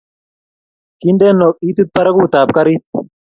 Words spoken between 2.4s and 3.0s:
karit